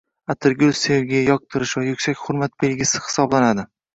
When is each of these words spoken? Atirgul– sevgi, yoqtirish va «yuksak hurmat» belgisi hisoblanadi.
Atirgul– 0.35 0.71
sevgi, 0.79 1.19
yoqtirish 1.33 1.75
va 1.81 1.85
«yuksak 1.89 2.23
hurmat» 2.29 2.57
belgisi 2.65 3.05
hisoblanadi. 3.09 3.67